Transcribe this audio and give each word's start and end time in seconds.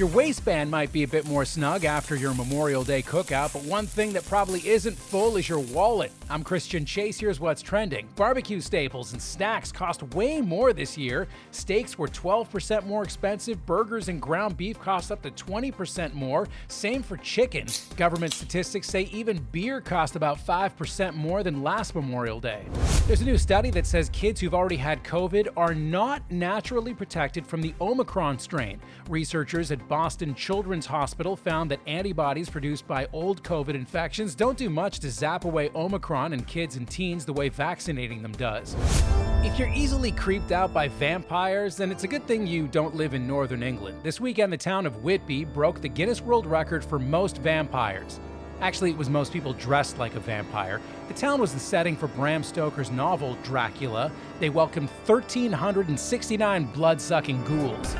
Your 0.00 0.08
waistband 0.08 0.70
might 0.70 0.94
be 0.94 1.02
a 1.02 1.06
bit 1.06 1.26
more 1.26 1.44
snug 1.44 1.84
after 1.84 2.16
your 2.16 2.32
Memorial 2.32 2.84
Day 2.84 3.02
cookout, 3.02 3.52
but 3.52 3.62
one 3.64 3.86
thing 3.86 4.14
that 4.14 4.24
probably 4.24 4.66
isn't 4.66 4.96
full 4.96 5.36
is 5.36 5.46
your 5.46 5.58
wallet. 5.58 6.10
I'm 6.30 6.42
Christian 6.42 6.86
Chase. 6.86 7.20
Here's 7.20 7.38
what's 7.38 7.60
trending. 7.60 8.08
Barbecue 8.16 8.62
staples 8.62 9.12
and 9.12 9.20
snacks 9.20 9.70
cost 9.70 10.02
way 10.14 10.40
more 10.40 10.72
this 10.72 10.96
year. 10.96 11.28
Steaks 11.50 11.98
were 11.98 12.08
12% 12.08 12.86
more 12.86 13.02
expensive. 13.02 13.66
Burgers 13.66 14.08
and 14.08 14.22
ground 14.22 14.56
beef 14.56 14.80
cost 14.80 15.12
up 15.12 15.20
to 15.20 15.30
20% 15.32 16.14
more. 16.14 16.48
Same 16.68 17.02
for 17.02 17.18
chicken. 17.18 17.66
Government 17.98 18.32
statistics 18.32 18.88
say 18.88 19.02
even 19.12 19.46
beer 19.52 19.82
cost 19.82 20.16
about 20.16 20.38
5% 20.38 21.14
more 21.14 21.42
than 21.42 21.62
last 21.62 21.94
Memorial 21.94 22.40
Day. 22.40 22.64
There's 23.06 23.20
a 23.20 23.26
new 23.26 23.36
study 23.36 23.70
that 23.72 23.84
says 23.86 24.08
kids 24.14 24.40
who've 24.40 24.54
already 24.54 24.76
had 24.76 25.04
COVID 25.04 25.48
are 25.58 25.74
not 25.74 26.22
naturally 26.30 26.94
protected 26.94 27.46
from 27.46 27.60
the 27.60 27.74
Omicron 27.82 28.38
strain. 28.38 28.80
Researchers 29.10 29.70
at 29.70 29.89
Boston 29.90 30.36
Children's 30.36 30.86
Hospital 30.86 31.34
found 31.34 31.68
that 31.72 31.80
antibodies 31.84 32.48
produced 32.48 32.86
by 32.86 33.08
old 33.12 33.42
COVID 33.42 33.74
infections 33.74 34.36
don't 34.36 34.56
do 34.56 34.70
much 34.70 35.00
to 35.00 35.10
zap 35.10 35.44
away 35.44 35.68
Omicron 35.74 36.32
in 36.32 36.44
kids 36.44 36.76
and 36.76 36.88
teens 36.88 37.24
the 37.24 37.32
way 37.32 37.48
vaccinating 37.48 38.22
them 38.22 38.30
does. 38.30 38.76
If 39.42 39.58
you're 39.58 39.72
easily 39.74 40.12
creeped 40.12 40.52
out 40.52 40.72
by 40.72 40.86
vampires, 40.86 41.76
then 41.76 41.90
it's 41.90 42.04
a 42.04 42.08
good 42.08 42.24
thing 42.28 42.46
you 42.46 42.68
don't 42.68 42.94
live 42.94 43.14
in 43.14 43.26
northern 43.26 43.64
England. 43.64 43.98
This 44.04 44.20
weekend, 44.20 44.52
the 44.52 44.56
town 44.56 44.86
of 44.86 45.02
Whitby 45.02 45.44
broke 45.44 45.80
the 45.80 45.88
Guinness 45.88 46.20
World 46.20 46.46
Record 46.46 46.84
for 46.84 47.00
most 47.00 47.38
vampires. 47.38 48.20
Actually, 48.60 48.90
it 48.92 48.96
was 48.96 49.10
most 49.10 49.32
people 49.32 49.54
dressed 49.54 49.98
like 49.98 50.14
a 50.14 50.20
vampire. 50.20 50.80
The 51.08 51.14
town 51.14 51.40
was 51.40 51.52
the 51.52 51.58
setting 51.58 51.96
for 51.96 52.06
Bram 52.06 52.44
Stoker's 52.44 52.92
novel 52.92 53.36
Dracula. 53.42 54.12
They 54.38 54.50
welcomed 54.50 54.88
1,369 55.06 56.64
blood 56.66 57.00
sucking 57.00 57.42
ghouls. 57.42 57.96